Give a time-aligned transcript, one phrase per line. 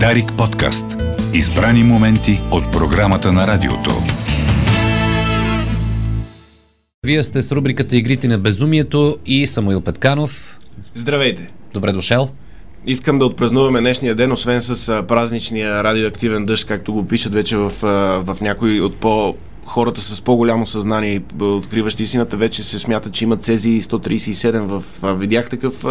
[0.00, 0.84] Дарик подкаст.
[1.34, 3.90] Избрани моменти от програмата на радиото.
[7.06, 10.58] Вие сте с рубриката Игрите на безумието и Самуил Петканов.
[10.94, 11.50] Здравейте!
[11.74, 12.30] Добре дошъл.
[12.86, 17.72] Искам да отпразнуваме днешния ден, освен с празничния радиоактивен дъжд, както го пишат вече в,
[18.24, 23.24] в някои от по хората с по-голямо съзнание и откриващи истината вече се смятат, че
[23.24, 24.84] имат цези 137 в...
[25.14, 25.84] Видях такъв,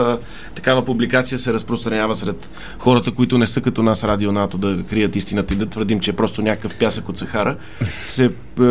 [0.56, 2.50] такава публикация се разпространява сред
[2.80, 6.12] хората, които не са като нас радио НАТО да крият истината и да твърдим, че
[6.12, 7.56] е просто някакъв пясък от Сахара.
[7.84, 8.64] Се, а,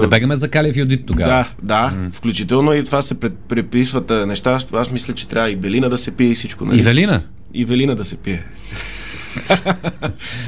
[0.00, 1.30] Да бегаме за Калев и Одит тогава.
[1.30, 2.12] да, да, mm.
[2.12, 3.14] включително и това се
[3.48, 4.58] преписват неща.
[4.72, 6.64] Аз, мисля, че трябва и белина да се пие и всичко.
[6.64, 6.78] Нали?
[6.78, 7.22] И Велина.
[7.54, 8.44] И велина да се пие.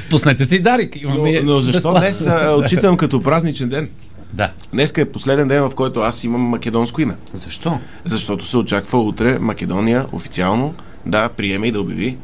[0.09, 0.95] Пуснете си Дарик.
[1.03, 3.89] Но, Имаме но защо днес отчитам като празничен ден?
[4.33, 4.51] Да.
[4.73, 7.15] Днеска е последен ден, в който аз имам македонско име.
[7.33, 7.79] Защо?
[8.05, 10.73] Защото се очаква утре Македония официално
[11.05, 12.17] да приеме и да обяви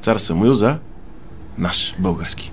[0.00, 0.78] цар Самуил за
[1.58, 2.52] наш български.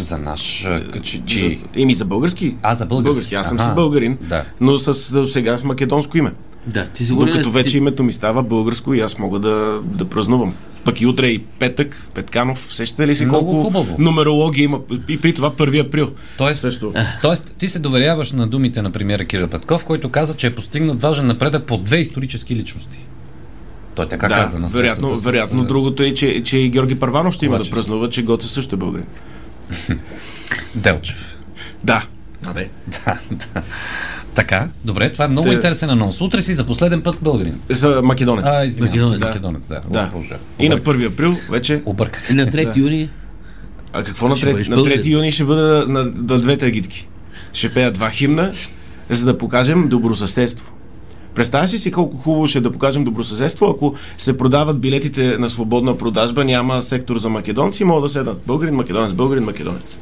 [0.00, 0.66] За наш...
[1.02, 1.38] Чи, чи...
[1.74, 2.56] За, еми за български.
[2.62, 3.04] А, за български.
[3.04, 3.34] български.
[3.34, 3.68] Аз съм Аха.
[3.68, 4.44] си българин, Да.
[4.60, 4.94] но с,
[5.26, 6.32] сега с македонско име.
[6.66, 9.80] Да, ти ли Докато си- вече ти, името ми става българско и аз мога да,
[9.84, 10.54] да празнувам.
[10.84, 13.96] Пък и утре е и петък, Петканов, сещате ли си Много колко хубаво.
[13.98, 14.78] нумерология има?
[15.08, 16.10] И при това 1 април.
[16.38, 16.92] Тоест, Също.
[17.22, 21.00] тоест, ти се доверяваш на думите на премиера Кирил Петков, който каза, че е постигнат
[21.00, 22.98] важен напредък по две исторически личности.
[23.94, 27.34] Той така да, каза на вероятно, с- вероятно другото е, че, че и Георги Първанов
[27.34, 29.06] ще има да празнува, че Гоце също е българин.
[30.74, 31.36] Делчев.
[31.84, 32.06] Да.
[32.42, 32.54] Да,
[33.30, 33.62] да.
[34.34, 36.20] Така, добре, това е много Те- интересен анонс.
[36.20, 37.60] Утре си за последен път българин.
[37.68, 38.44] За македонец.
[38.48, 39.26] А, извинявам Македонец, се, да.
[39.26, 39.80] македонец, да.
[39.90, 40.10] да.
[40.14, 40.36] Обържа.
[40.58, 40.96] И на Обърках.
[40.96, 41.82] 1 април вече.
[41.84, 42.34] Обърках И се.
[42.34, 43.08] на 3 юни
[43.92, 45.12] А какво на Ще 3, бъдеш на 3 българин.
[45.12, 47.08] юни ще бъда на, на двете агитки.
[47.52, 48.52] Ще пея два химна,
[49.08, 50.72] за да покажем добросъседство.
[51.34, 55.48] Представяш ли си колко хубаво ще е да покажем добросъседство, ако се продават билетите на
[55.48, 59.96] свободна продажба, няма сектор за македонци, могат да седнат българин, македонец, българин, македонец.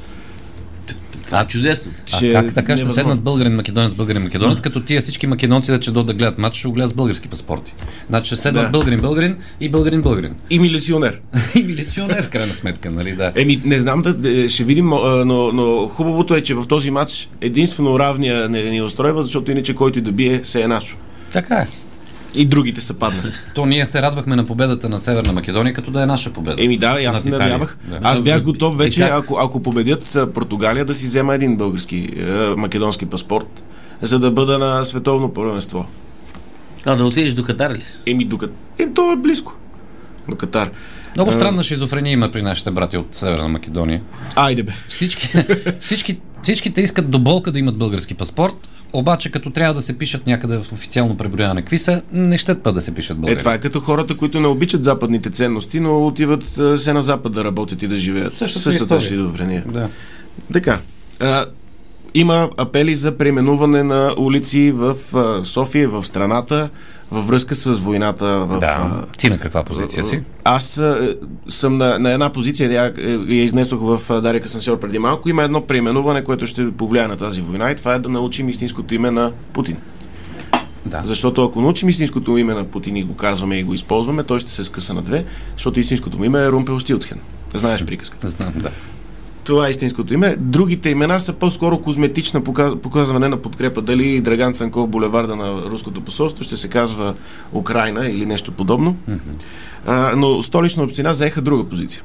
[1.30, 1.92] Това е чудесно.
[2.14, 5.80] А Че как така ще седнат българин, македонец, българин, македонец, като тия всички македонци да
[5.80, 7.74] че дойдат да гледат матч, ще го гледат с български паспорти.
[8.08, 8.70] Значи ще седнат Да.
[8.70, 10.34] българин, българин и българин, българин.
[10.50, 11.20] И милиционер.
[11.54, 13.32] И милиционер, в крайна сметка, нали, да.
[13.36, 17.28] Еми, не знам да, ще видим, а, но, но хубавото е, че в този матч
[17.40, 20.96] единствено равния не ни устройва, защото иначе който и да бие, се е нашо.
[21.32, 21.66] Така е.
[22.34, 23.32] И другите са паднали.
[23.54, 26.64] То ние се радвахме на победата на Северна Македония, като да е наша победа.
[26.64, 27.78] Еми да, и аз се надявах.
[27.84, 27.98] Да.
[28.02, 29.10] Аз бях готов вече, как?
[29.10, 32.24] ако, ако победят Португалия, да си взема един български, е,
[32.56, 33.62] македонски паспорт,
[34.00, 35.86] за да бъда на световно първенство.
[36.84, 37.82] А, да отидеш до Катар ли?
[38.06, 38.52] Еми, докато...
[38.78, 39.54] Еми, то е близко.
[40.28, 40.70] До Катар.
[41.16, 44.00] Много странна шизофрения има при нашите брати от Северна Македония.
[44.36, 44.72] Айде бе.
[44.88, 45.28] Всички,
[45.80, 50.26] всички, всичките искат до болка да имат български паспорт, обаче като трябва да се пишат
[50.26, 53.38] някъде в официално преброяване какви са, не щат па да се пишат Е, българи.
[53.38, 57.32] това е като хората, които не обичат западните ценности, но отиват а, се на запад
[57.32, 58.36] да работят и да живеят.
[58.36, 59.64] Същата Същата шизофрения.
[59.66, 59.88] Да.
[60.52, 60.80] Така.
[61.20, 61.46] А,
[62.14, 64.96] има апели за преименуване на улици в
[65.44, 66.68] София, в страната,
[67.10, 68.60] във връзка с войната в...
[68.60, 69.04] да.
[69.18, 70.20] Ти на каква позиция си?
[70.44, 70.82] Аз
[71.48, 72.92] съм на, на една позиция, я,
[73.28, 75.28] я изнесох в а, Дария Касансьор преди малко.
[75.28, 78.94] Има едно преименуване, което ще повлияе на тази война и това е да научим истинското
[78.94, 79.76] име на Путин.
[80.86, 81.00] Да.
[81.04, 84.50] Защото ако научим истинското име на Путин и го казваме и го използваме, той ще
[84.50, 85.24] се скъса на две,
[85.56, 87.20] защото истинското му име е Румпел Стилцхен.
[87.54, 88.28] Знаеш приказката.
[88.28, 88.70] Знам, да.
[89.50, 90.36] Това е истинското име.
[90.38, 92.72] Другите имена са по-скоро козметична показ...
[92.82, 93.82] показване на подкрепа.
[93.82, 97.14] Дали Драган Цанков, булеварда на Руското посолство, ще се казва
[97.52, 98.96] Украина или нещо подобно.
[99.86, 102.02] А, но столична община заеха друга позиция.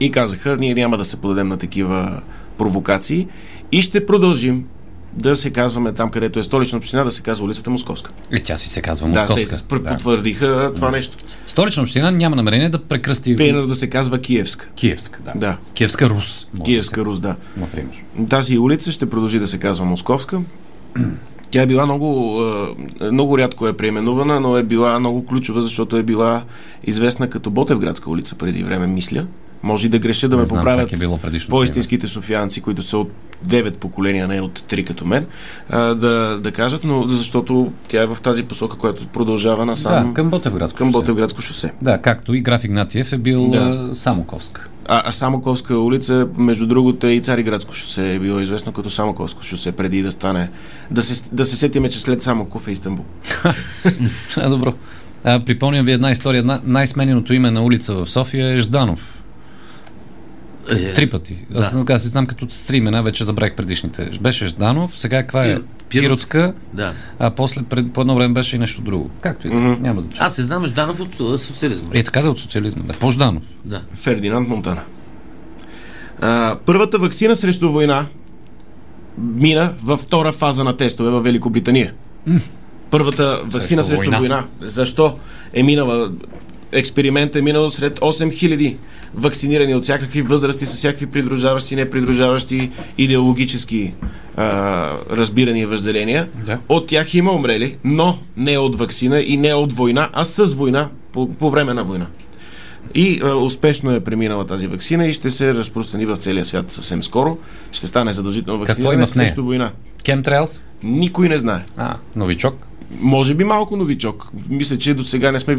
[0.00, 2.22] И казаха, ние няма да се подадем на такива
[2.58, 3.28] провокации
[3.72, 4.64] и ще продължим
[5.12, 8.10] да се казваме там, където е столична община, да се казва улицата Московска.
[8.32, 9.56] И тя си се казва Да, Московска.
[9.56, 11.16] те пр- потвърдиха това нещо.
[11.46, 14.68] Столична община няма намерение да прекръсти Примерно да се казва Киевска.
[14.74, 15.18] Киевска.
[15.24, 15.32] Да.
[15.36, 15.56] Да.
[15.74, 16.46] Киевска Рус.
[16.64, 17.28] Киевска Рус, да.
[17.28, 18.04] да Например.
[18.28, 20.40] Тази улица ще продължи да се казва Московска.
[21.50, 22.68] Тя е била много, а,
[23.12, 26.42] много рядко е преименувана, но е била много ключова, защото е била
[26.84, 29.26] известна като Ботевградска улица преди време, мисля.
[29.62, 31.18] Може и да греша да Не ме знам поправят е било
[31.48, 33.10] по-истинските софиянци, които са от
[33.48, 35.26] 9 поколения, не от 3 като мен,
[35.70, 40.14] а, да, да кажат, но защото тя е в тази посока, която продължава насам Да,
[40.14, 40.78] към Ботевградско.
[40.78, 40.92] към шосе.
[40.92, 41.72] Ботевградско шосе.
[41.82, 43.90] Да, както и граф Игнатиев е бил Да.
[43.94, 44.68] Самоковска.
[44.88, 49.72] А, а Самоковска улица, между другото, и Цариградско шосе е било известно като Самоковско шосе,
[49.72, 50.50] преди да стане.
[50.90, 53.04] Да се, да се сетиме, че след Самоков е Истанбул.
[54.36, 54.74] А, добро.
[55.24, 56.44] А, припомням ви една история.
[56.44, 59.15] Най- най-смененото име на улица в София е Жданов.
[60.70, 61.36] Е, Три пъти.
[61.50, 61.78] Аз Да.
[61.78, 64.10] сега си знам като три имена, вече забравих предишните.
[64.20, 65.48] Беше Жданов, сега каква е?
[65.48, 66.38] Пир- Пиротска.
[66.38, 66.92] Пиротска, Да.
[67.18, 69.10] а после пред, по едно време беше и нещо друго.
[69.20, 70.18] Както и да е, няма значение.
[70.20, 71.88] Аз се знам Жданов от социализма.
[71.94, 72.82] Е, така да е от социализма.
[72.84, 73.42] Да, по Жданов.
[73.64, 73.80] Да.
[73.94, 74.82] Фердинанд Монтана.
[76.20, 78.06] А, първата вакцина срещу война
[79.18, 81.92] мина във втора фаза на тестове в Великобритания.
[82.90, 84.18] Първата вакцина Срещу срещу война.
[84.18, 84.44] война.
[84.60, 85.18] Защо
[85.52, 86.10] е минала?
[86.76, 88.76] Експеримент е минал сред 8000
[89.14, 93.94] вакцинирани от всякакви възрасти, с всякакви придружаващи непридружаващи идеологически
[94.36, 96.28] а, разбирания и въжделения.
[96.46, 96.58] Да.
[96.68, 100.88] От тях има умрели, но не от вакцина и не от война, а с война,
[101.12, 102.06] по, по време на война.
[102.94, 107.02] И а, успешно е преминала тази вакцина и ще се разпространи в целия свят съвсем
[107.02, 107.38] скоро.
[107.72, 109.70] Ще стане задължително вакциниране срещу война.
[110.02, 110.60] Chemtrails?
[110.82, 111.64] Никой не знае.
[111.76, 112.54] А, новичок.
[112.90, 114.28] Може би малко новичок.
[114.48, 115.58] Мисля, че до сега не сме...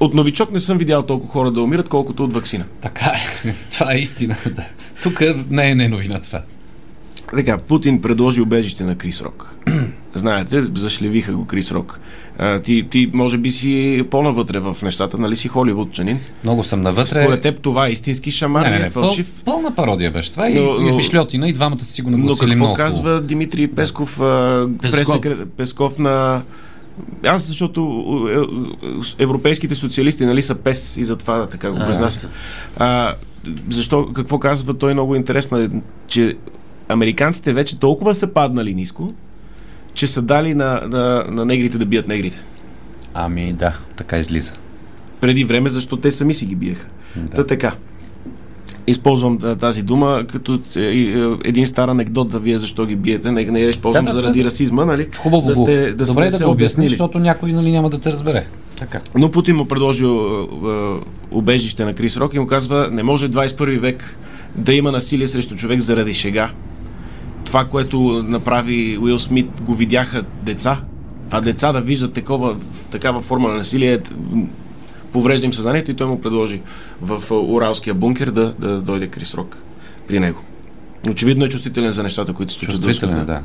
[0.00, 2.64] От новичок не съм видял толкова хора да умират, колкото от вакцина.
[2.80, 3.52] Така е.
[3.72, 4.36] това е истина.
[4.50, 4.64] Да.
[5.02, 5.20] Тук
[5.50, 6.42] не е не е новина това.
[7.34, 9.56] Така, Путин предложи убежище на Крис Рок.
[10.14, 12.00] Знаете, зашлевиха го Крис Рок.
[12.38, 16.18] А, ти, ти може би си по-навътре в нещата, нали си холивудчанин?
[16.44, 17.22] Много съм навътре.
[17.22, 19.42] Според теб това е истински шамар, не, не, не, е не, пъл, фалшив?
[19.44, 20.44] пълна пародия беше това.
[20.44, 22.76] Но- и но- измишлетина и двамата си го Но нагласили какво много.
[22.76, 23.22] казва.
[23.22, 25.00] Димитрий Песков, а, Песков.
[25.00, 26.42] пресекре- Песков на...
[27.24, 27.80] Аз, защото
[29.18, 32.28] е, европейските социалисти, нали, са пес и затова така го А, произнася.
[32.76, 33.14] А,
[33.70, 35.70] защо, какво казва той много интересно е,
[36.06, 36.36] че
[36.88, 39.10] американците вече толкова са паднали ниско,
[39.94, 42.42] че са дали на, на, на негрите да бият негрите.
[43.14, 44.52] Ами да, така излиза.
[45.20, 46.86] Преди време, защото те сами си ги биеха.
[47.16, 47.36] Да.
[47.36, 47.72] Та така.
[48.86, 53.30] Използвам тази дума като е, е, един стар анекдот да вие защо ги биете.
[53.32, 54.44] Не, не я използвам Да, да, заради да.
[54.44, 55.08] расизма, нали?
[55.16, 56.88] Хубаво да сте, да Добре е да го обяснили.
[56.88, 58.46] защото някой нали, няма да те разбере.
[58.78, 59.00] Така.
[59.14, 60.94] Но Путин му предложи а, а,
[61.30, 64.18] убежище на Крис Рок и му казва, не може 21 век
[64.56, 66.50] да има насилие срещу човек заради шега.
[67.44, 70.80] Това, което направи Уил Смит, го видяха деца.
[71.30, 72.56] А деца да виждат такова,
[72.90, 73.98] такава форма на насилие,
[75.16, 76.60] поврежда им съзнанието и той му предложи
[77.02, 79.56] в Уралския бункер да, да дойде Крис Рок
[80.08, 80.40] при него.
[81.10, 83.24] Очевидно е чувствителен за нещата, които се случват в света.
[83.24, 83.42] да.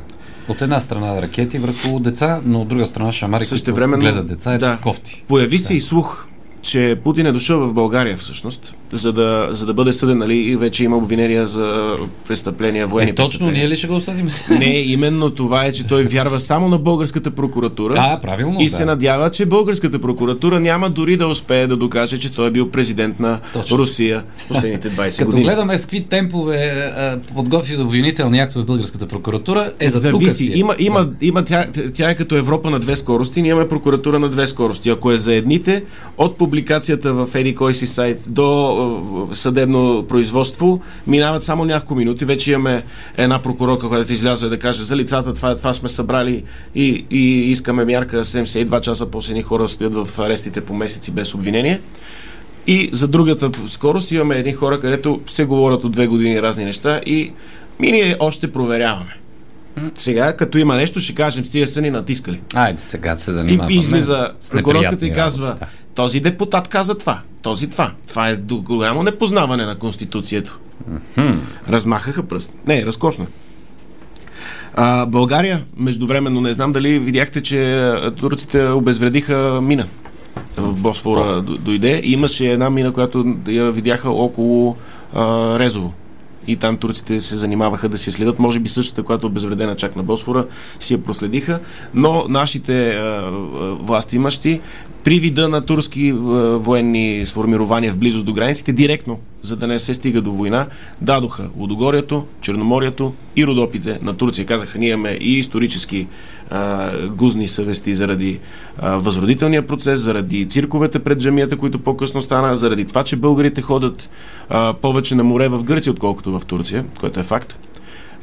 [0.48, 4.58] От една страна ракети върху деца, но от друга страна шамари, които гледат деца, е
[4.58, 4.78] да.
[4.82, 5.24] кофти.
[5.28, 6.26] Появи се и слух,
[6.62, 10.56] че Путин е дошъл в България всъщност, за да, за да бъде съден, нали, и
[10.56, 11.96] вече има обвинения за
[12.28, 14.30] престъпления, военни Е, точно, ние ли ще го осъдим?
[14.50, 17.94] Не, именно това е, че той вярва само на българската прокуратура.
[17.94, 18.70] Да, правилно, И да.
[18.70, 22.70] се надява, че българската прокуратура няма дори да успее да докаже, че той е бил
[22.70, 23.78] президент на Точно.
[23.78, 25.44] Русия последните 20 Като години.
[25.44, 30.36] гледаме с какви темпове а, подготви обвинителни актове българската прокуратура, е за тук Зависи.
[30.36, 30.58] си е.
[30.58, 31.64] Има, има, има тя,
[31.94, 34.90] тя е като Европа на две скорости, ние имаме прокуратура на две скорости.
[34.90, 35.82] Ако е за едните,
[36.18, 38.42] от публикацията в Еди кой си сайт до
[38.72, 38.81] е,
[39.32, 42.24] съдебно производство, минават само няколко минути.
[42.24, 42.82] Вече имаме
[43.16, 46.44] една прокурорка, която излязва да каже за лицата, това, това сме събрали
[46.74, 51.34] и, и искаме мярка 72 часа после ни хора стоят в арестите по месеци без
[51.34, 51.80] обвинение.
[52.66, 57.00] И за другата скорост имаме едни хора, където се говорят от две години разни неща
[57.06, 57.32] и
[57.80, 59.16] ми ние още проверяваме.
[59.94, 62.40] Сега, като има нещо, ще кажем, стига са ни натискали.
[62.54, 63.74] Айде сега се занимаваме.
[63.74, 65.56] и излиза прокурорката и казва,
[65.94, 67.92] този депутат каза това, този това.
[68.08, 70.56] Това е до голямо непознаване на Конституцията.
[71.68, 72.54] Размахаха пръст.
[72.66, 73.26] Не, разкошно.
[74.74, 79.86] А, България, междувременно, не знам дали видяхте, че турците обезвредиха мина.
[80.56, 82.00] В Босфора дойде.
[82.04, 84.76] Имаше една мина, която я видяха около
[85.14, 85.92] а, Резово.
[86.46, 88.38] И там турците се занимаваха да си следят.
[88.38, 90.46] Може би същата, която е обезвредена чак на Босфора,
[90.80, 91.60] си я проследиха.
[91.94, 93.30] Но нашите а,
[93.80, 94.60] власти имащи
[95.04, 96.14] при вида на турски а,
[96.58, 100.66] военни сформирования в близост до границите, директно, за да не се стига до война,
[101.00, 104.46] дадоха Лудогорието, Черноморието и Родопите на Турция.
[104.46, 106.06] Казаха, ние имаме и исторически
[106.50, 108.38] а, гузни съвести заради
[108.78, 114.10] а, възродителния процес, заради цирковете пред джамията, които по-късно стана, заради това, че българите ходят
[114.48, 117.58] а, повече на море в Гърция, отколкото в Турция, което е факт.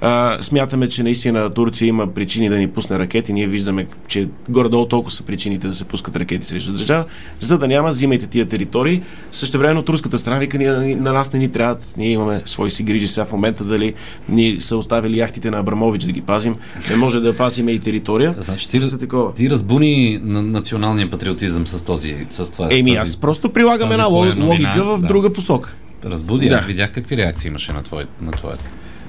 [0.01, 3.34] А, смятаме, че наистина Турция има причини да ни пусне ракети.
[3.34, 7.06] Ние виждаме, че горе-долу толкова са причините да се пускат ракети срещу държава,
[7.39, 9.01] за да няма, взимайте тия територии.
[9.32, 11.94] Също време турската страна вика, ние, на нас не ни трябват.
[11.98, 13.94] Ние имаме свои си грижи сега в момента, дали
[14.29, 16.56] ни са оставили яхтите на Абрамович да ги пазим.
[16.89, 18.36] Не може да пазиме и територия.
[18.38, 19.34] Значи ти, С такова.
[19.34, 22.68] ти разбуни на националния патриотизъм с този, с това.
[22.72, 25.08] Еми, аз просто прилагам една лог- новина, логика в да.
[25.08, 25.74] друга посока.
[26.06, 26.56] Разбуди, Да.
[26.56, 28.56] аз видях какви реакции имаше на твоя, на твоя,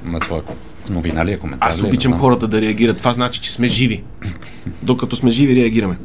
[0.05, 0.43] на твоя
[0.91, 1.69] новина ли е коментар.
[1.69, 2.99] Аз е, обичам хората да реагират.
[2.99, 4.03] Това значи, че сме живи.
[4.83, 5.99] Докато сме живи, реагираме.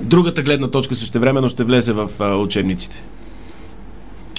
[0.00, 3.02] Другата гледна точка същевременно ще влезе в а, учебниците.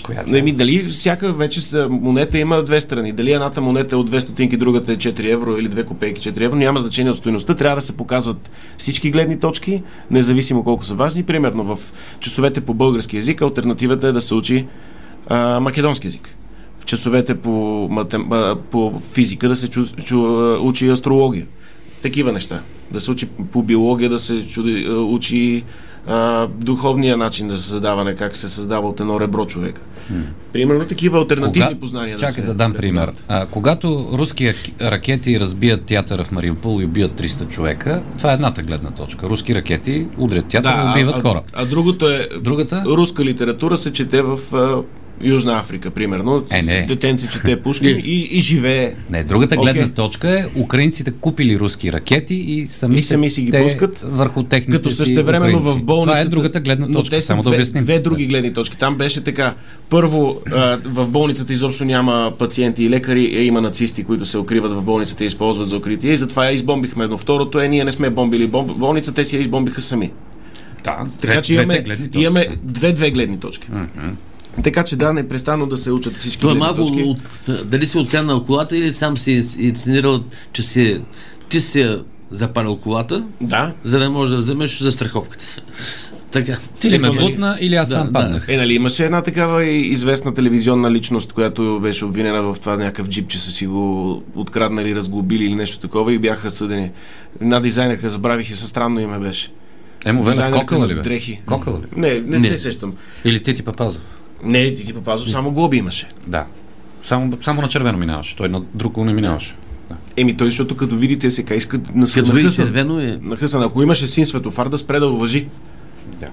[0.05, 3.12] Коя Но еми, дали всяка вече монета има две страни.
[3.12, 6.41] Дали едната монета е от 2 стотинки, другата е 4 евро или 2 копейки 4
[6.41, 7.55] евро, няма значение от стоеността.
[7.55, 11.24] Трябва да се показват всички гледни точки, независимо колко са важни.
[11.24, 11.79] Примерно в
[12.19, 14.67] часовете по български язик альтернативата е да се учи
[15.27, 16.36] а, македонски язик.
[16.86, 18.30] Часовете по, матем...
[18.72, 19.86] по физика да се чу...
[19.86, 20.18] Чу...
[20.62, 21.46] учи астрология.
[22.01, 22.60] Такива неща.
[22.92, 24.89] Да се учи по биология, да се чуди...
[24.89, 25.63] учи
[26.08, 29.82] а, духовния начин за създаване, как се създава от едно ребро човека.
[30.54, 32.18] Примерно такива альтернативни познания.
[32.18, 33.12] Чакай се да, дам пример.
[33.27, 38.34] А, когато руски ак- ракети разбият театъра в Мариупол и убият 300 човека, това е
[38.34, 39.30] едната гледна точка.
[39.30, 41.42] Руски ракети удрят театъра и убиват а, хора.
[41.54, 42.27] А, а другото е.
[42.42, 42.84] Другата?
[42.88, 44.82] Руска литература се чете в а,
[45.22, 46.43] Южна Африка, примерно.
[46.51, 46.81] Е, не.
[46.81, 48.93] Детенци чете Пушкин и, и живее.
[49.10, 53.51] Не, другата гледна точка е украинците купили руски ракети и сами, И сами си ги
[53.53, 55.79] пускат, върху техните Като същевременно украинци.
[55.79, 56.12] в болницата.
[56.12, 57.15] Това е другата гледна Но точка.
[57.15, 57.84] са Само две, да обясним.
[57.84, 58.77] две други гледни точки.
[58.77, 59.53] Там беше така.
[59.89, 64.72] Първо, а, в болницата изобщо няма пациенти и лекари, а има нацисти, които се укриват
[64.72, 66.12] в болницата и използват за укритие.
[66.12, 67.17] И затова я избомбихме едно.
[67.17, 68.72] Второто е, ние не сме бомбили бомб...
[68.72, 70.12] болница, те си я избомбиха сами.
[70.84, 73.67] Да, Така две- че имаме, имаме две-две гледни точки.
[74.63, 77.03] Така че да, непрестанно да се учат всички Това е малко точки.
[77.03, 77.17] от,
[77.65, 80.19] дали си отканал колата или сам си инсценирал,
[80.53, 81.01] че си,
[81.50, 81.97] ти си
[82.31, 83.74] запалил колата, Да.
[83.83, 85.45] за да можеш да вземеш за страховката.
[86.31, 86.57] Така.
[86.79, 87.19] Ти ли ме нали?
[87.19, 88.13] бутна или аз Да, сам да.
[88.13, 88.45] паднах?
[88.50, 93.09] Е, нали имаше една такава и известна телевизионна личност, която беше обвинена в това някакъв
[93.09, 96.91] джип, че са си го откраднали, разглобили или нещо такова и бяха съдени.
[97.41, 99.51] Една дизайнерка, забравих и със странно име беше.
[100.05, 101.01] Емо Венев, кокала ли бе?
[101.01, 101.41] дрехи.
[101.45, 101.83] Кокала ли?
[101.95, 102.47] Не, не, Не.
[102.47, 102.93] се сещам.
[103.25, 104.01] Или ти ти Папазов?
[104.44, 106.08] Не, ти ти попазо, само глоби имаше.
[106.27, 106.46] Да.
[107.04, 108.36] Само, само на червено минаваше.
[108.36, 109.56] Той на друго не минаваше.
[109.89, 109.96] Да.
[110.18, 113.20] Еми той, защото като види ЦСК иска на Като види червено е...
[113.22, 113.63] Нахъсан.
[113.63, 115.48] Ако имаше син светофар, да спре да уважи.
[116.20, 116.27] Да.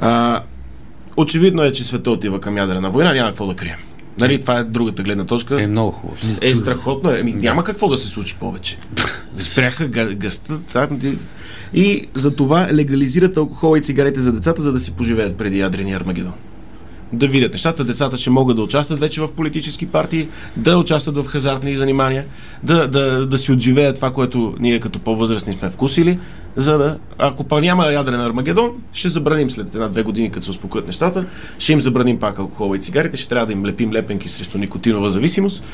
[0.00, 0.40] А,
[1.16, 3.78] очевидно е, че света отива към ядрена война, няма какво да крием.
[4.18, 5.62] Нали, това е другата гледна точка.
[5.62, 6.18] Е много хубаво.
[6.40, 7.18] Е, страхотно е.
[7.20, 8.78] Ами, няма какво да се случи повече.
[9.38, 10.60] Спряха гъста.
[10.72, 10.98] там,
[11.74, 15.96] И за това легализират алкохола и цигарите за децата, за да си поживеят преди ядрения
[15.96, 16.32] Армагедон.
[17.12, 17.84] Да видят нещата.
[17.84, 22.24] Децата ще могат да участват вече в политически партии, да участват в хазартни занимания,
[22.62, 26.18] да, да, да си отживеят това, което ние като по-възрастни сме вкусили,
[26.56, 30.86] за да, ако па няма ядрен Армагедон, ще забраним след една-две години, като се успокоят
[30.86, 31.24] нещата,
[31.58, 35.08] ще им забраним пак алкохола и цигарите, ще трябва да им лепим лепенки срещу никотинова
[35.08, 35.64] зависимост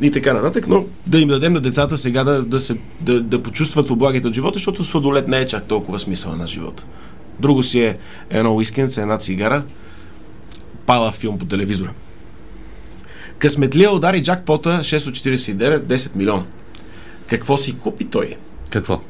[0.00, 3.42] и така нататък, но да им дадем на децата сега да, да, се, да, да
[3.42, 6.84] почувстват облагите от живота, защото сладолет не е чак толкова смисъл на живота.
[7.40, 7.98] Друго си е
[8.30, 9.62] едно уискенце, една цигара,
[10.92, 11.90] пала филм по телевизора.
[13.38, 16.42] Късметлия удари джакпота 6 от 49, 10 милиона.
[17.26, 18.36] Какво си купи той?
[18.70, 19.00] Какво?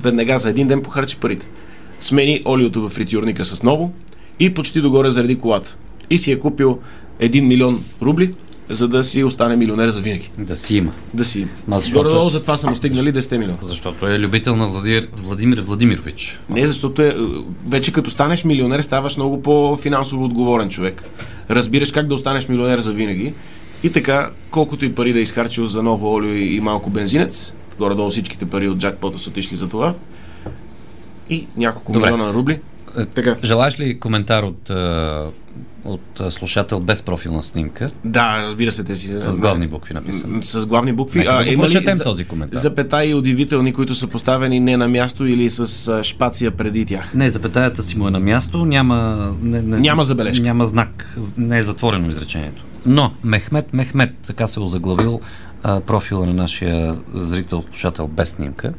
[0.00, 1.46] Веднага за един ден похарчи парите.
[2.00, 3.92] Смени олиото в фритюрника с ново
[4.40, 5.76] и почти догоре заради колата.
[6.10, 6.80] И си е купил
[7.20, 8.34] 1 милион рубли,
[8.70, 10.30] за да си остане милионер за винаги.
[10.38, 10.92] Да си има.
[11.14, 11.46] Да си.
[11.68, 13.58] Ма защото- Горе-долу за това са му стигнали 10 милиона.
[13.62, 16.38] Защото е любител на Владимир, Владимир Владимирович.
[16.50, 17.16] Не, защото е,
[17.68, 21.04] вече като станеш милионер, ставаш много по-финансово отговорен човек.
[21.50, 23.32] Разбираш как да останеш милионер за винаги.
[23.82, 27.52] И така, колкото и пари да е изхарчил за ново олио и, и малко бензинец,
[27.78, 29.94] горе-долу всичките пари от джакпота са отишли за това,
[31.30, 32.10] и няколко Добре.
[32.10, 32.60] милиона рубли.
[32.98, 33.36] Е, Така.
[33.44, 35.24] Желаеш ли коментар от, а,
[35.84, 37.86] от а, слушател без профилна снимка?
[38.04, 39.08] Да, разбира се, те си.
[39.08, 40.42] С главни букви написано.
[40.42, 41.18] С главни букви.
[41.18, 42.56] Нека да го има ли за- този коментар.
[42.56, 47.14] Запетаи удивителни, които са поставени не на място или с а, шпация преди тях.
[47.14, 49.30] Не, запетаята си му е на място, няма...
[49.42, 50.42] Не, не, Няма забележка.
[50.42, 52.64] Няма знак, не е затворено изречението.
[52.86, 55.20] Но Мехмет Мехмет, така се е озаглавил
[55.62, 58.72] а, профила на нашия зрител, слушател без снимка,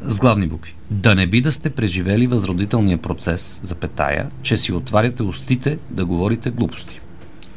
[0.00, 0.74] с главни букви.
[0.90, 6.50] Да не би да сте преживели възродителния процес, запетая, че си отваряте устите да говорите
[6.50, 7.00] глупости.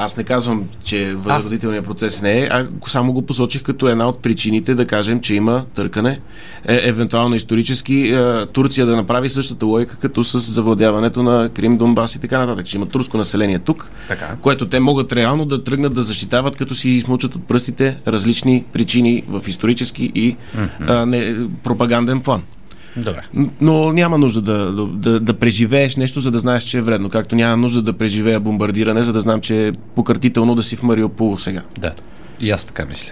[0.03, 4.19] Аз не казвам, че възродителният процес не е, а само го посочих като една от
[4.19, 6.19] причините да кажем, че има търкане.
[6.67, 12.15] Е, евентуално исторически е, Турция да направи същата логика, като с завладяването на Крим, Донбас
[12.15, 12.65] и така нататък.
[12.65, 14.35] Че има турско население тук, Така.
[14.41, 19.23] което те могат реално да тръгнат да защитават, като си измучат от пръстите различни причини
[19.27, 20.35] в исторически и
[20.87, 22.43] а, не, пропаганден план.
[22.97, 23.21] Добре.
[23.61, 27.09] Но няма нужда да, да, да преживееш нещо, за да знаеш, че е вредно.
[27.09, 30.83] Както няма нужда да преживея бомбардиране, за да знам, че е пократително да си в
[30.83, 31.61] Мариупол сега.
[31.77, 31.91] Да,
[32.39, 33.11] и аз така мисля.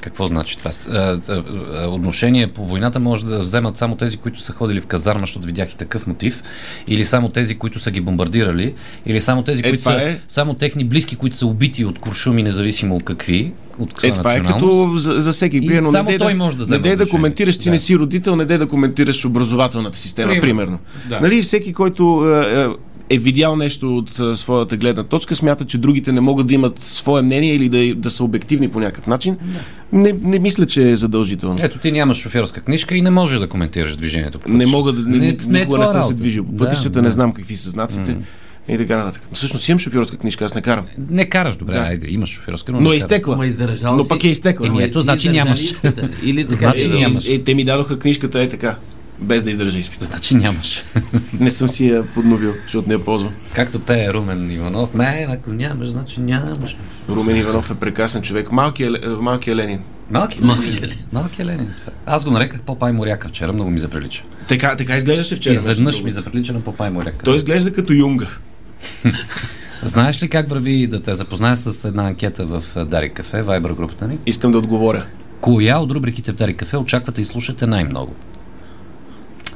[0.00, 0.70] Какво значи това?
[0.70, 1.36] Е, е,
[1.82, 5.46] е, Отношение по войната може да вземат само тези, които са ходили в казарма, защото
[5.46, 6.42] видях и такъв мотив,
[6.88, 8.74] или само тези, които са ги бомбардирали,
[9.06, 12.42] или само тези, Е, които са е- само техни близки, които са убити от куршуми,
[12.42, 13.52] независимо от какви.
[13.78, 15.66] От Е, това е като за, за всеки.
[15.66, 17.70] Примерно, само не той да, може да не дей да коментираш, че Да.
[17.70, 20.40] не си родител, не дей да коментираш образователната система, Примерно.
[20.42, 20.78] примерно.
[21.08, 21.20] Да.
[21.20, 22.66] Нали, всеки, който е, е,
[23.10, 26.78] е видял нещо от а, своята гледна точка, смята, че другите не могат да имат
[26.78, 29.36] свое мнение или да, да са обективни по някакъв начин,
[29.92, 31.56] не, не мисля, че е задължително.
[31.60, 35.08] Ето ти нямаш шофьорска книжка и не можеш да коментираш движението по Не мога да.
[35.10, 36.14] Не, не, е никога не твоя съм се работа.
[36.14, 37.02] движил по Да, пътищата, да.
[37.02, 38.16] не знам какви са знаците
[38.68, 39.22] и така нататък.
[39.32, 40.86] Всъщност имам шофьорска книжка, аз не карам.
[41.10, 41.80] Не караш добре, Да.
[41.80, 43.36] айде, имаш шофьорска, но, Но не е изтекла.
[43.36, 44.66] Ма издържал Но пък е изтекла.
[44.66, 45.74] Еми, ето, значи Издържали нямаш.
[46.24, 46.54] Или така.
[46.54, 47.28] Значи нямаш.
[47.28, 48.76] Е, те ми дадоха книжката е така,
[49.20, 50.04] без да издържа изпита.
[50.04, 50.84] Значи нямаш.
[51.40, 53.32] Не съм си я подновил, защото не я ползвам.
[53.54, 56.76] Както пее Румен Иванов, мен ако нямаш, значи нямаш.
[57.08, 58.52] Румен Иванов е прекрасен човек.
[58.52, 59.80] Малкият, Ле- малкият Ленин.
[60.10, 60.96] Малки, Малки малки, Ленин.
[61.12, 61.72] малки Ленин.
[61.76, 61.92] това.
[62.06, 64.22] Аз го нареках Попай Моряка вчера, много ми заприлича.
[64.48, 65.52] Така, така изглеждаше вчера.
[65.54, 67.24] Изведнъж ми заприлича на Попай Моряка.
[67.24, 68.26] Той изглежда като юнга.
[69.82, 73.72] Знаеш ли как върви да те запозная с една анкета в е, Дари Кафе, Вайбър
[73.72, 74.18] групата ни?
[74.26, 75.04] Искам да отговоря.
[75.40, 78.14] Коя от рубриките в Дари Кафе очаквате и слушате най-много?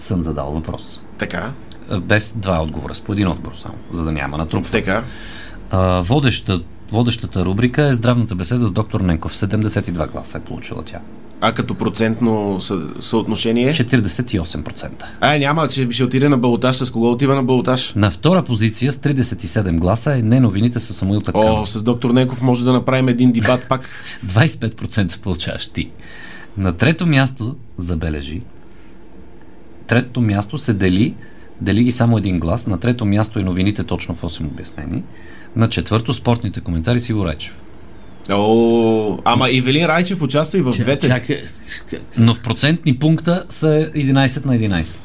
[0.01, 1.01] Съм задал въпрос.
[1.19, 1.53] Така,
[2.01, 4.71] Без два отговора, с по един отговор само, за да няма натрупване.
[4.85, 5.05] така.
[5.71, 6.61] А, водеща,
[6.93, 9.35] водещата рубрика е здравната беседа с доктор Ненков.
[9.37, 10.99] 72 гласа е получила тя.
[11.41, 13.73] А като процентно съ, съотношение?
[13.73, 14.89] 48%.
[15.21, 16.77] А, няма, че ще отиде на балотаж.
[16.77, 17.93] С кого отива на балотаж?
[17.95, 21.69] На втора позиция с 37 гласа е не новините с Самуил О, Петканов.
[21.69, 23.89] с доктор Ненков може да направим един дебат пак.
[24.27, 25.89] 25% получаваш ти.
[26.57, 28.41] На трето място, забележи,
[29.87, 31.15] трето място се дели,
[31.61, 35.03] дели ги само един глас, на трето място и новините точно в 8 обяснени,
[35.57, 37.55] на четвърто спортните коментари си Райчев.
[38.31, 41.09] О, ама Ивелин Райчев участва и в двете.
[41.09, 41.43] Чакай.
[42.19, 45.01] Но в процентни пункта са 11 на 11.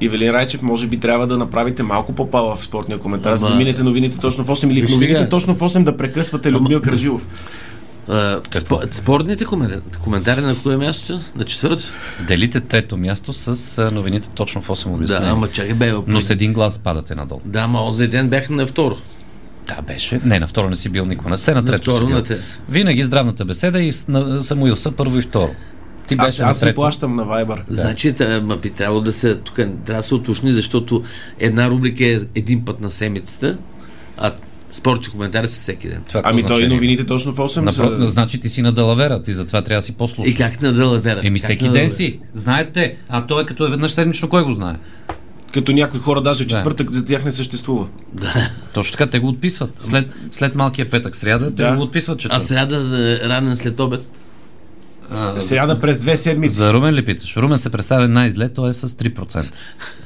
[0.00, 3.58] Ивелин Райчев, може би трябва да направите малко по-пала в спортния коментар, за да Ама-
[3.58, 7.26] минете новините точно в 8 или в новините точно в 8 да прекъсвате Людмил Кържилов.
[7.26, 7.71] А,
[8.08, 11.20] спо- Спортните коментари, коментари на кое място?
[11.36, 11.82] На четвърто?
[12.20, 13.56] Делите трето място с
[13.90, 15.26] новините точно в 8 Да, обяснени.
[15.26, 15.94] ама чакай бе.
[16.06, 17.40] Но с един глас падате надолу.
[17.44, 18.96] Да, ама онзи ден бях на второ.
[19.68, 20.20] Да, беше.
[20.24, 21.30] Не, на второ не си бил никога.
[21.30, 22.16] На сте на трето второ, си бил.
[22.16, 22.44] на трето.
[22.68, 25.50] Винаги здравната беседа и на Самуил са първо и второ.
[26.06, 27.60] Ти Аз, беше на аз си плащам на Viber.
[27.68, 31.02] Значи, та, ма би трябвало да се, тук трябва да се уточни, защото
[31.38, 33.58] една рубрика е един път на седмицата,
[34.16, 34.32] а
[34.72, 36.02] спортни коментари са всеки ден.
[36.08, 38.00] Това Ами той и новините точно в 8 Напро...
[38.00, 38.06] са...
[38.06, 40.34] Значи ти си на Далавера, ти затова трябва да си И по-слушаш.
[40.34, 41.20] как на Далавера?
[41.24, 42.18] Еми Как всеки ден си.
[42.32, 44.74] Знаете, а той е като е веднъж седмично, кой го знае?
[45.54, 46.54] Като някои хора даже в Да.
[46.54, 47.86] четвъртък за тях не съществува.
[48.12, 48.50] Да.
[48.74, 49.70] Точно така, те го отписват.
[49.80, 51.76] След, след малкия петък сряда, те Да.
[51.76, 52.48] го отписват А четвъртък.
[52.48, 52.76] сряда
[53.22, 54.10] е, ранен след обед.
[55.14, 56.54] А, Сряда през две седмици.
[56.54, 57.36] За Румен ли питаш?
[57.36, 59.52] Румен се представя най-зле, той е с 3%.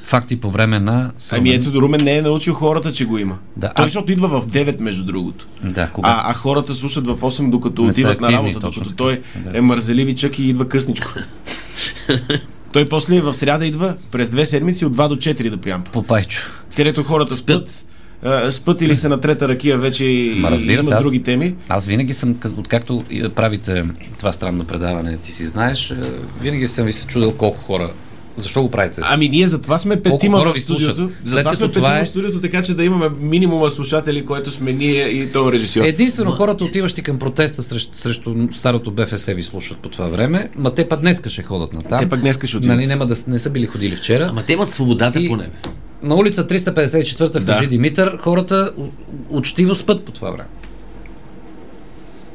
[0.05, 1.11] Факти по време на...
[1.17, 1.61] с Ами Румен.
[1.61, 3.37] ето, Румен не е научил хората, че го има.
[3.57, 5.47] Да, Той аз- защото идва в 9, между другото.
[5.63, 6.09] Да, кога?
[6.09, 9.21] А, а хората слушат в 8, докато Не отиват на активни, работа, точно докато той
[9.35, 9.57] Да.
[9.57, 11.07] е мързеливичък и идва късничко.
[12.73, 15.91] той после в сряда идва през две седмици от 2 до 4 да приямпа.
[15.91, 16.39] Попайчо.
[16.75, 17.86] Където хората спят, а,
[18.49, 21.55] спът или са на трета ракия вече и Ма разбира имат се, аз- други теми.
[21.69, 23.83] Аз винаги съм, откакто и правите
[24.19, 25.95] това странно предаване, ти си знаеш, е,
[26.41, 27.91] винаги съм ви се чудил колко хора.
[28.39, 29.01] Защо го правите?
[29.03, 31.11] Ами ние затова сме петима в студиото.
[31.23, 35.03] Затова сме петима е- в студиото, така че да имаме минимума слушатели, което сме ние
[35.03, 35.81] и този режисьор.
[35.81, 40.73] Единствено хората, отиващи към протеста срещу, срещу старото БФС ви слушат по това време, ма
[40.73, 41.99] те пък днеска ще ходят на там.
[41.99, 42.75] Те пък днеска ще отидат.
[42.75, 44.27] Нали, няма да не са били ходили вчера.
[44.29, 45.49] Ама те имат свободата И- по небе.
[46.01, 47.53] На улица 354 в Да.
[47.53, 48.73] Хаджи Димитър хората
[49.29, 50.49] учтиво спът по това време.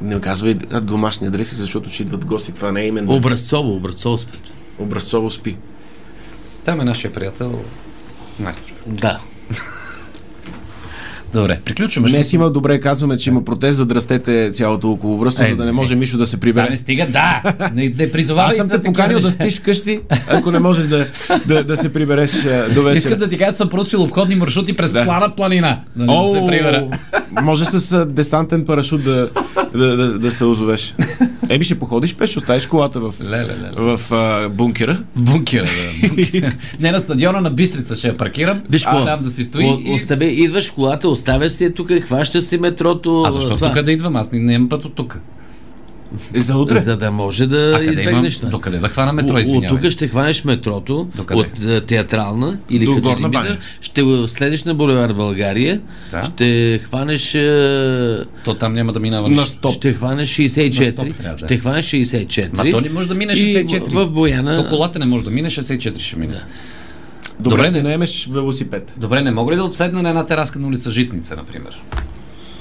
[0.01, 2.53] Не казвай домашни адреси, защото ще идват гости.
[2.53, 3.15] Това не е именно.
[3.15, 4.41] Образцово, образцово спят.
[4.79, 5.57] Образцово спи.
[6.63, 7.61] Там е нашия приятел
[8.39, 8.73] майстор.
[8.87, 9.19] Да.
[11.33, 12.09] Добре, приключваме.
[12.09, 15.65] Днес има добре казваме, че има протест, за да растете цялото околовръстно, Е, за да
[15.65, 16.69] не може Мишо да се прибере.
[16.69, 17.41] не стига, да!
[17.73, 21.07] Не, не призовавай Аз съм те поканил да спиш вкъщи, ако не можеш да,
[21.45, 22.31] да, да се прибереш
[22.75, 22.95] до вечера.
[22.95, 25.03] Искам да ти кажа, съм проучил обходни маршрути през Да.
[25.03, 25.79] плана планина.
[25.95, 26.87] Да не О, се прибера.
[27.41, 29.29] може с десантен парашут да,
[29.75, 30.93] да, да, да се озовеш.
[31.49, 33.97] Еби ще походиш пеш, оставиш колата в, Леле, леле.
[33.97, 34.97] в а, бункера.
[35.15, 36.07] Бункера, да.
[36.15, 36.51] бункера.
[36.79, 38.61] не на стадиона, на Бистрица ще я паркирам.
[38.69, 39.65] Виж а, там да си стои.
[39.65, 39.93] О, и...
[39.93, 43.23] Остави, идваш колата, оставяш си я тук, хващаш си метрото.
[43.27, 44.15] А защо тук да идвам?
[44.15, 45.19] Аз не, не имам път от тук.
[46.35, 46.79] За утре.
[46.79, 48.49] За да може да А избегнеш това.
[48.49, 49.81] Докъде да хвана метро, От- От извинявай.
[49.81, 51.39] тук ще хванеш метрото, Докъде?
[51.39, 53.57] от театрална или До Горна баня.
[53.81, 56.23] ще го следиш на булевар България, Да.
[56.23, 57.31] ще хванеш
[58.45, 59.73] То там няма да минава На стоп.
[59.73, 61.47] ще хванеш 64, На стоп да е.
[61.47, 62.49] ще хванеш 64.
[62.55, 63.89] Ма то не може да мине И 64.
[63.95, 66.33] в Бояна До колата не може да мине, 64 ще мине.
[67.39, 67.81] Добре, Добре, ще не.
[67.81, 68.93] наемеш велосипед.
[68.97, 71.81] Добре, не мога ли да отседна на една тераска на улица Житница, например?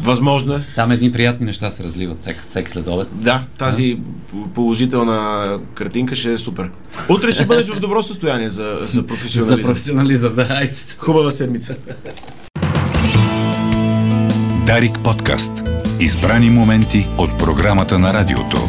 [0.03, 0.61] Възможно е.
[0.75, 3.09] Там едни приятни неща се разливат всеки, всеки следобед.
[3.13, 3.99] Да, тази
[4.55, 6.71] положителна картинка ще е супер.
[7.09, 9.69] Утре ще бъдеш в добро състояние за, за За професионализъм.
[9.69, 10.73] професионализъм, да, айде.
[10.99, 11.77] Хубава седмица.
[14.67, 15.51] Дарик подкаст.
[16.01, 18.69] Избрани моменти от програмата на радиото.